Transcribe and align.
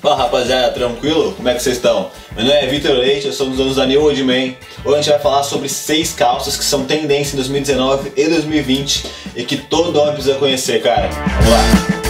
Fala 0.00 0.14
rapaziada, 0.14 0.70
tranquilo? 0.70 1.32
Como 1.32 1.48
é 1.48 1.54
que 1.54 1.60
vocês 1.60 1.74
estão? 1.74 2.08
Meu 2.36 2.44
nome 2.44 2.56
é 2.56 2.66
Vitor 2.68 2.92
Leite, 2.92 3.26
eu 3.26 3.32
sou 3.32 3.48
dos 3.48 3.56
donos 3.56 3.74
da 3.74 3.84
New 3.84 4.00
Old 4.00 4.22
Man. 4.22 4.54
Hoje 4.84 4.94
a 4.94 5.02
gente 5.02 5.10
vai 5.10 5.18
falar 5.18 5.42
sobre 5.42 5.68
seis 5.68 6.12
calças 6.12 6.56
que 6.56 6.64
são 6.64 6.84
tendência 6.84 7.32
em 7.32 7.36
2019 7.36 8.12
e 8.16 8.28
2020 8.28 9.06
e 9.34 9.42
que 9.42 9.56
todo 9.56 9.98
homem 10.00 10.14
precisa 10.14 10.36
conhecer, 10.36 10.80
cara. 10.82 11.08
Vamos 11.08 11.50
lá! 11.50 12.08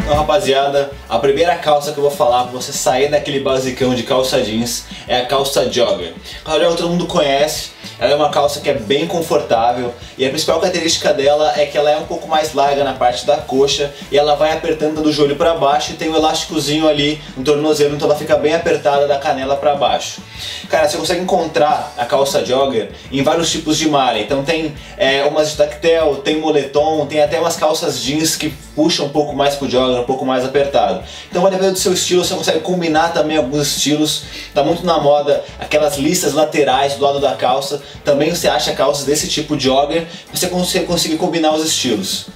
Então, 0.00 0.16
rapaziada, 0.16 0.90
a 1.06 1.18
primeira 1.18 1.54
calça 1.56 1.92
que 1.92 1.98
eu 1.98 2.02
vou 2.02 2.10
falar 2.10 2.44
pra 2.44 2.52
você 2.52 2.72
sair 2.72 3.10
daquele 3.10 3.40
basicão 3.40 3.94
de 3.94 4.04
calça 4.04 4.40
jeans 4.40 4.86
é 5.06 5.18
a 5.18 5.26
calça 5.26 5.70
jogger. 5.70 6.14
Calça 6.42 6.60
jogger 6.60 6.76
todo 6.78 6.88
mundo 6.88 7.06
conhece, 7.06 7.72
ela 7.98 8.12
é 8.12 8.16
uma 8.16 8.30
calça 8.30 8.60
que 8.60 8.68
é 8.68 8.74
bem 8.74 9.06
confortável 9.06 9.92
e 10.16 10.24
a 10.24 10.28
principal 10.28 10.60
característica 10.60 11.12
dela 11.12 11.52
é 11.56 11.66
que 11.66 11.76
ela 11.76 11.90
é 11.90 11.96
um 11.96 12.04
pouco 12.04 12.28
mais 12.28 12.54
larga 12.54 12.84
na 12.84 12.94
parte 12.94 13.26
da 13.26 13.36
coxa 13.38 13.92
e 14.10 14.18
ela 14.18 14.34
vai 14.34 14.52
apertando 14.52 15.02
do 15.02 15.12
joelho 15.12 15.36
para 15.36 15.54
baixo 15.54 15.92
e 15.92 15.94
tem 15.94 16.08
um 16.08 16.16
elásticozinho 16.16 16.88
ali 16.88 17.20
no 17.36 17.44
tornozelo, 17.44 17.94
então 17.94 18.08
ela 18.08 18.18
fica 18.18 18.36
bem 18.36 18.54
apertada 18.54 19.06
da 19.06 19.18
canela 19.18 19.56
para 19.56 19.74
baixo. 19.74 20.20
Cara, 20.68 20.88
você 20.88 20.96
consegue 20.96 21.22
encontrar 21.22 21.94
a 21.96 22.04
calça 22.04 22.44
jogger 22.44 22.90
em 23.10 23.22
vários 23.22 23.50
tipos 23.50 23.76
de 23.76 23.88
malha, 23.88 24.20
então 24.20 24.44
tem 24.44 24.74
é, 24.96 25.24
umas 25.24 25.50
de 25.50 25.56
tactel, 25.56 26.16
tem 26.16 26.38
moletom, 26.38 27.06
tem 27.06 27.22
até 27.22 27.40
umas 27.40 27.56
calças 27.56 28.00
jeans 28.00 28.36
que 28.36 28.50
puxam 28.74 29.06
um 29.06 29.10
pouco 29.10 29.34
mais 29.34 29.54
pro 29.54 29.68
jogger, 29.68 30.00
um 30.00 30.04
pouco 30.04 30.24
mais 30.24 30.44
apertado. 30.44 31.02
Então 31.28 31.42
vai 31.42 31.50
depender 31.50 31.72
do 31.72 31.78
seu 31.78 31.92
estilo, 31.92 32.24
você 32.24 32.34
consegue 32.34 32.60
combinar 32.60 33.12
também 33.12 33.36
alguns 33.36 33.76
estilos, 33.76 34.24
tá 34.54 34.62
muito 34.62 34.84
na 34.84 34.98
moda 34.98 35.42
aquelas 35.58 35.96
listas 35.96 36.32
laterais 36.32 36.94
do 36.94 37.04
lado 37.04 37.20
da 37.20 37.34
calça, 37.34 37.82
também 38.04 38.30
você 38.30 38.48
acha 38.48 38.72
calças 38.72 39.04
desse 39.04 39.28
tipo 39.28 39.58
jogger, 39.58 40.06
você 40.32 40.48
consegue 40.48 40.86
conseguir 40.86 41.16
combinar 41.16 41.54
os 41.54 41.64
estilos. 41.64 42.26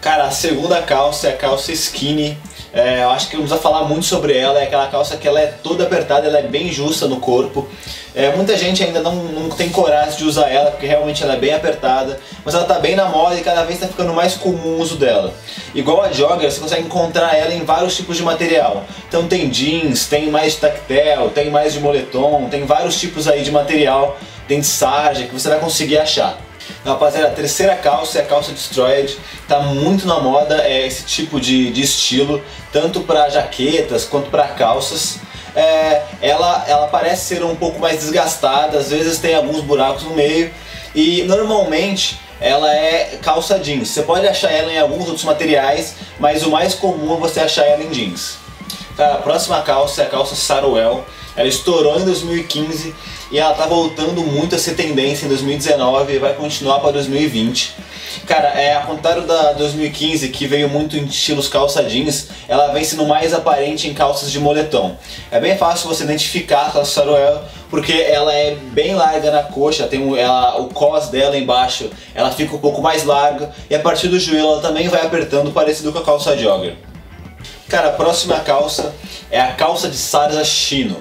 Cara, 0.00 0.24
a 0.24 0.30
segunda 0.30 0.80
calça 0.82 1.28
é 1.28 1.30
a 1.32 1.36
calça 1.36 1.72
skinny. 1.72 2.38
É, 2.72 3.02
eu 3.02 3.10
acho 3.10 3.30
que 3.30 3.36
precisa 3.36 3.56
falar 3.56 3.84
muito 3.84 4.04
sobre 4.04 4.36
ela, 4.36 4.60
é 4.60 4.64
aquela 4.64 4.86
calça 4.88 5.16
que 5.16 5.26
ela 5.26 5.40
é 5.40 5.46
toda 5.46 5.84
apertada, 5.84 6.26
ela 6.26 6.38
é 6.38 6.42
bem 6.42 6.70
justa 6.70 7.08
no 7.08 7.18
corpo. 7.18 7.66
É, 8.14 8.36
muita 8.36 8.56
gente 8.56 8.84
ainda 8.84 9.00
não, 9.00 9.14
não 9.14 9.48
tem 9.48 9.70
coragem 9.70 10.16
de 10.16 10.24
usar 10.24 10.48
ela, 10.48 10.70
porque 10.70 10.86
realmente 10.86 11.22
ela 11.22 11.34
é 11.34 11.36
bem 11.38 11.54
apertada, 11.54 12.20
mas 12.44 12.54
ela 12.54 12.64
está 12.64 12.78
bem 12.78 12.94
na 12.94 13.06
moda 13.06 13.34
e 13.34 13.40
cada 13.40 13.62
vez 13.62 13.76
está 13.76 13.88
ficando 13.88 14.12
mais 14.12 14.34
comum 14.34 14.76
o 14.76 14.80
uso 14.80 14.96
dela. 14.96 15.32
Igual 15.74 16.02
a 16.02 16.12
jogger, 16.12 16.50
você 16.50 16.60
consegue 16.60 16.82
encontrar 16.82 17.34
ela 17.34 17.52
em 17.52 17.64
vários 17.64 17.96
tipos 17.96 18.16
de 18.16 18.22
material. 18.22 18.84
Então 19.08 19.26
tem 19.26 19.48
jeans, 19.48 20.06
tem 20.06 20.30
mais 20.30 20.52
de 20.52 20.60
tactel, 20.60 21.30
tem 21.30 21.50
mais 21.50 21.72
de 21.72 21.80
moletom, 21.80 22.48
tem 22.50 22.64
vários 22.64 23.00
tipos 23.00 23.26
aí 23.26 23.42
de 23.42 23.50
material 23.50 24.18
sarja 24.62 25.26
que 25.26 25.32
você 25.32 25.48
vai 25.48 25.58
conseguir 25.58 25.98
achar. 25.98 26.38
Rapaziada, 26.84 27.28
a 27.28 27.30
terceira 27.30 27.76
calça 27.76 28.18
é 28.18 28.22
a 28.22 28.26
calça 28.26 28.52
Destroyed, 28.52 29.16
tá 29.48 29.60
muito 29.60 30.06
na 30.06 30.20
moda 30.20 30.62
é 30.62 30.86
esse 30.86 31.04
tipo 31.04 31.40
de, 31.40 31.70
de 31.70 31.82
estilo, 31.82 32.42
tanto 32.72 33.00
para 33.00 33.28
jaquetas 33.28 34.04
quanto 34.04 34.30
para 34.30 34.48
calças. 34.48 35.18
É, 35.54 36.02
ela, 36.20 36.64
ela 36.68 36.86
parece 36.88 37.34
ser 37.34 37.44
um 37.44 37.56
pouco 37.56 37.78
mais 37.78 38.00
desgastada, 38.00 38.78
às 38.78 38.90
vezes 38.90 39.18
tem 39.18 39.34
alguns 39.34 39.60
buracos 39.60 40.02
no 40.02 40.10
meio 40.10 40.52
e 40.94 41.22
normalmente 41.22 42.18
ela 42.40 42.72
é 42.72 43.18
calça 43.22 43.58
jeans. 43.58 43.88
Você 43.88 44.02
pode 44.02 44.26
achar 44.26 44.50
ela 44.50 44.72
em 44.72 44.78
alguns 44.78 45.06
outros 45.06 45.24
materiais, 45.24 45.94
mas 46.18 46.44
o 46.44 46.50
mais 46.50 46.74
comum 46.74 47.16
é 47.16 47.18
você 47.18 47.40
achar 47.40 47.64
ela 47.64 47.82
em 47.82 47.90
jeans. 47.90 48.38
Tá, 48.96 49.14
a 49.14 49.18
próxima 49.18 49.60
calça 49.62 50.02
é 50.02 50.06
a 50.06 50.08
calça 50.08 50.34
Saruel. 50.34 51.04
Ela 51.36 51.48
estourou 51.48 52.00
em 52.00 52.04
2015 52.04 52.94
e 53.30 53.38
ela 53.38 53.54
tá 53.54 53.66
voltando 53.66 54.22
muito 54.22 54.54
a 54.54 54.58
ser 54.58 54.74
tendência 54.74 55.26
em 55.26 55.28
2019 55.28 56.14
e 56.14 56.18
vai 56.18 56.34
continuar 56.34 56.80
para 56.80 56.92
2020. 56.92 57.74
Cara, 58.24 58.48
é 58.48 58.74
ao 58.74 58.84
contrário 58.84 59.22
da 59.22 59.52
2015 59.52 60.28
que 60.30 60.46
veio 60.46 60.68
muito 60.68 60.96
em 60.96 61.04
estilos 61.04 61.48
calça 61.48 61.82
jeans, 61.84 62.28
ela 62.48 62.72
vem 62.72 62.82
sendo 62.82 63.04
mais 63.06 63.34
aparente 63.34 63.88
em 63.88 63.94
calças 63.94 64.30
de 64.30 64.40
moletom. 64.40 64.96
É 65.30 65.38
bem 65.38 65.56
fácil 65.56 65.88
você 65.88 66.04
identificar 66.04 66.68
a 66.68 66.70
calça 66.70 66.92
Saruel 66.92 67.42
porque 67.68 67.92
ela 67.92 68.32
é 68.32 68.54
bem 68.72 68.94
larga 68.94 69.30
na 69.30 69.42
coxa, 69.42 69.86
tem 69.86 70.00
um, 70.00 70.16
ela, 70.16 70.60
o 70.60 70.68
cos 70.68 71.08
dela 71.08 71.36
embaixo, 71.36 71.90
ela 72.14 72.30
fica 72.30 72.54
um 72.54 72.58
pouco 72.58 72.80
mais 72.80 73.04
larga 73.04 73.50
e 73.68 73.74
a 73.74 73.80
partir 73.80 74.08
do 74.08 74.18
joelho 74.18 74.46
ela 74.46 74.60
também 74.62 74.88
vai 74.88 75.04
apertando 75.04 75.52
parecido 75.52 75.92
com 75.92 75.98
a 75.98 76.04
calça 76.04 76.36
jogger. 76.36 76.76
Cara, 77.68 77.88
a 77.88 77.92
próxima 77.92 78.38
calça 78.40 78.94
é 79.30 79.40
a 79.40 79.52
calça 79.52 79.88
de 79.88 79.96
sarja 79.96 80.44
chino. 80.44 80.96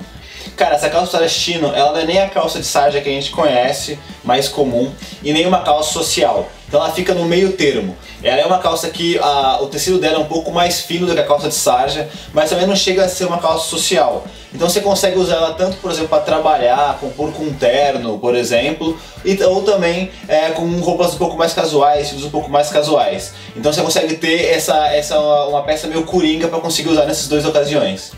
Cara, 0.55 0.75
essa 0.75 0.89
calça 0.89 1.11
sarja 1.11 1.27
chino, 1.27 1.73
ela 1.75 1.91
não 1.91 1.99
é 1.99 2.05
nem 2.05 2.21
a 2.21 2.29
calça 2.29 2.59
de 2.59 2.65
sarja 2.65 3.01
que 3.01 3.09
a 3.09 3.11
gente 3.11 3.29
conhece, 3.31 3.99
mais 4.23 4.47
comum, 4.47 4.89
e 5.21 5.33
nem 5.33 5.45
uma 5.45 5.59
calça 5.61 5.91
social. 5.91 6.47
Então 6.65 6.79
ela 6.79 6.93
fica 6.93 7.13
no 7.13 7.25
meio 7.25 7.51
termo. 7.53 7.95
Ela 8.23 8.39
é 8.39 8.45
uma 8.45 8.59
calça 8.59 8.89
que 8.89 9.19
a, 9.19 9.61
o 9.61 9.67
tecido 9.67 9.99
dela 9.99 10.15
é 10.15 10.19
um 10.19 10.25
pouco 10.25 10.51
mais 10.51 10.79
fino 10.79 11.05
do 11.05 11.13
que 11.13 11.19
a 11.19 11.25
calça 11.25 11.49
de 11.49 11.55
sarja, 11.55 12.07
mas 12.33 12.49
também 12.49 12.65
não 12.65 12.75
chega 12.75 13.03
a 13.03 13.09
ser 13.09 13.25
uma 13.25 13.37
calça 13.37 13.65
social. 13.65 14.25
Então 14.53 14.69
você 14.69 14.79
consegue 14.79 15.19
usar 15.19 15.35
ela 15.35 15.53
tanto, 15.55 15.75
por 15.77 15.91
exemplo, 15.91 16.07
para 16.07 16.21
trabalhar, 16.21 16.97
compor 16.99 17.33
com 17.33 17.43
um 17.43 17.53
terno, 17.53 18.17
por 18.17 18.33
exemplo, 18.33 18.97
e, 19.25 19.41
ou 19.43 19.61
também 19.61 20.09
é, 20.25 20.51
com 20.51 20.65
roupas 20.79 21.15
um 21.15 21.17
pouco 21.17 21.37
mais 21.37 21.53
casuais, 21.53 22.03
estilos 22.03 22.23
um 22.23 22.29
pouco 22.29 22.49
mais 22.49 22.69
casuais. 22.69 23.33
Então 23.57 23.73
você 23.73 23.81
consegue 23.81 24.15
ter 24.15 24.53
essa, 24.53 24.87
essa 24.87 25.19
uma 25.19 25.63
peça 25.63 25.85
meio 25.85 26.03
coringa 26.03 26.47
para 26.47 26.61
conseguir 26.61 26.89
usar 26.89 27.05
nessas 27.05 27.27
duas 27.27 27.45
ocasiões. 27.45 28.13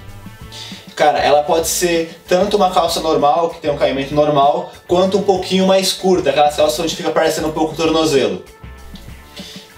Cara, 0.97 1.19
ela 1.19 1.43
pode 1.43 1.67
ser 1.67 2.19
tanto 2.27 2.57
uma 2.57 2.71
calça 2.71 2.99
normal, 3.01 3.51
que 3.51 3.61
tem 3.61 3.69
um 3.69 3.77
caimento 3.77 4.15
normal, 4.15 4.71
quanto 4.87 5.19
um 5.19 5.21
pouquinho 5.21 5.67
mais 5.67 5.93
curta, 5.93 6.31
aquela 6.31 6.51
calça 6.51 6.81
onde 6.81 6.95
fica 6.95 7.11
parecendo 7.11 7.49
um 7.49 7.51
pouco 7.51 7.73
o 7.73 7.77
tornozelo. 7.77 8.43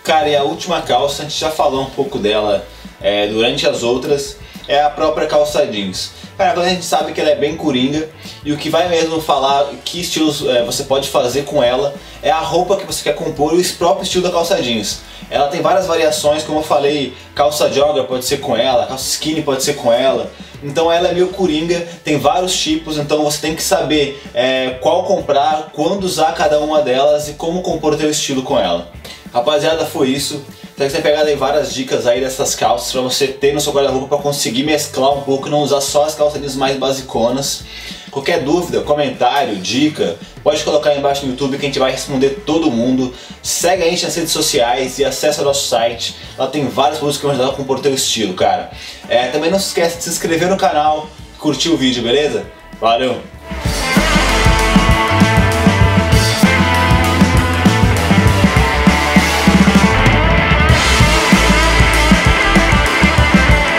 Cara, 0.01 0.29
e 0.29 0.35
a 0.37 0.43
última 0.43 0.81
calça, 0.81 1.23
a 1.23 1.25
gente 1.25 1.37
já 1.37 1.51
falou 1.51 1.81
um 1.81 1.89
pouco 1.89 2.17
dela 2.17 2.65
é, 3.01 3.27
durante 3.27 3.67
as 3.67 3.83
outras, 3.83 4.37
é 4.65 4.81
a 4.81 4.89
própria 4.89 5.27
calça 5.27 5.67
jeans. 5.67 6.11
Cara, 6.39 6.53
quando 6.53 6.67
a 6.67 6.69
gente 6.69 6.85
sabe 6.85 7.11
que 7.11 7.19
ela 7.19 7.31
é 7.31 7.35
bem 7.35 7.57
coringa 7.57 8.07
e 8.45 8.53
o 8.53 8.57
que 8.57 8.69
vai 8.69 8.87
mesmo 8.87 9.19
falar 9.19 9.71
que 9.83 9.99
estilos 9.99 10.47
é, 10.47 10.63
você 10.63 10.85
pode 10.85 11.09
fazer 11.09 11.43
com 11.43 11.61
ela 11.61 11.93
é 12.23 12.31
a 12.31 12.39
roupa 12.39 12.77
que 12.77 12.85
você 12.85 13.03
quer 13.03 13.13
compor 13.13 13.53
o 13.53 13.63
próprio 13.73 14.03
estilo 14.03 14.23
da 14.23 14.31
calça 14.31 14.61
jeans. 14.61 15.01
Ela 15.29 15.49
tem 15.49 15.61
várias 15.61 15.85
variações, 15.85 16.41
como 16.41 16.59
eu 16.59 16.63
falei, 16.63 17.13
calça 17.35 17.69
jogger 17.69 18.05
pode 18.05 18.23
ser 18.23 18.37
com 18.37 18.55
ela, 18.55 18.85
calça 18.85 19.05
skinny 19.09 19.41
pode 19.41 19.63
ser 19.63 19.73
com 19.73 19.91
ela. 19.91 20.31
Então 20.63 20.89
ela 20.89 21.09
é 21.09 21.13
meio 21.13 21.27
coringa, 21.27 21.85
tem 22.05 22.17
vários 22.17 22.57
tipos, 22.57 22.97
então 22.97 23.21
você 23.25 23.41
tem 23.41 23.53
que 23.53 23.61
saber 23.61 24.23
é, 24.33 24.77
qual 24.79 25.03
comprar, 25.03 25.71
quando 25.73 26.05
usar 26.05 26.33
cada 26.35 26.57
uma 26.61 26.81
delas 26.81 27.27
e 27.27 27.33
como 27.33 27.61
compor 27.61 27.95
o 27.95 27.97
teu 27.97 28.09
estilo 28.09 28.43
com 28.43 28.57
ela. 28.57 28.89
Rapaziada, 29.33 29.85
foi 29.85 30.07
isso. 30.07 30.41
Então 30.79 30.87
você 30.87 30.93
tem 30.93 31.01
pegado 31.01 31.27
aí 31.27 31.35
várias 31.35 31.73
dicas 31.73 32.07
aí 32.07 32.21
dessas 32.21 32.55
calças 32.55 32.89
para 32.89 33.01
você 33.01 33.27
ter 33.27 33.53
no 33.53 33.59
seu 33.59 33.73
guarda-roupa 33.73 34.07
para 34.07 34.17
conseguir 34.19 34.63
mesclar 34.63 35.13
um 35.13 35.23
pouco 35.23 35.49
e 35.49 35.51
não 35.51 35.59
usar 35.59 35.81
só 35.81 36.05
as 36.05 36.15
calças 36.15 36.28
mais 36.55 36.77
basiconas. 36.77 37.63
Qualquer 38.11 38.43
dúvida, 38.43 38.81
comentário, 38.81 39.55
dica, 39.57 40.17
pode 40.43 40.63
colocar 40.63 40.89
aí 40.89 40.97
embaixo 40.97 41.25
no 41.25 41.31
YouTube 41.31 41.57
que 41.57 41.65
a 41.65 41.69
gente 41.69 41.79
vai 41.79 41.91
responder 41.91 42.43
todo 42.45 42.71
mundo. 42.71 43.13
Segue 43.41 43.83
a 43.83 43.89
gente 43.89 44.03
nas 44.03 44.15
redes 44.15 44.31
sociais 44.31 44.97
e 44.99 45.05
acessa 45.05 45.43
nosso 45.43 45.67
site. 45.67 46.15
Lá 46.37 46.47
tem 46.47 46.67
vários 46.67 46.97
produtos 46.97 47.17
que 47.17 47.25
vão 47.25 47.35
ajudar 47.35 47.49
a 47.49 47.55
compor 47.55 47.77
o 47.77 47.81
teu 47.81 47.93
estilo, 47.93 48.33
cara. 48.33 48.71
É, 49.07 49.27
também 49.27 49.51
não 49.51 49.59
se 49.59 49.67
esqueça 49.67 49.97
de 49.97 50.03
se 50.03 50.09
inscrever 50.09 50.49
no 50.49 50.57
canal, 50.57 51.07
curtir 51.37 51.69
o 51.69 51.77
vídeo, 51.77 52.01
beleza? 52.03 52.45
Valeu! 52.79 53.38